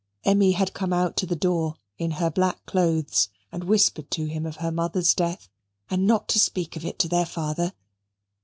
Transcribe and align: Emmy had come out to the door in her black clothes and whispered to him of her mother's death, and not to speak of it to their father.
Emmy 0.25 0.53
had 0.53 0.73
come 0.73 0.91
out 0.91 1.15
to 1.15 1.27
the 1.27 1.35
door 1.35 1.75
in 1.99 2.09
her 2.17 2.31
black 2.31 2.65
clothes 2.65 3.29
and 3.51 3.65
whispered 3.65 4.09
to 4.09 4.25
him 4.25 4.47
of 4.47 4.55
her 4.55 4.71
mother's 4.71 5.13
death, 5.13 5.47
and 5.91 6.07
not 6.07 6.27
to 6.27 6.39
speak 6.39 6.75
of 6.75 6.83
it 6.83 6.97
to 6.97 7.07
their 7.07 7.23
father. 7.23 7.71